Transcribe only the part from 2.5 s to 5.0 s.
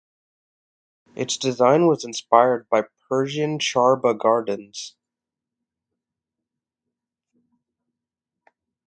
by persian Char Bagh Gardens.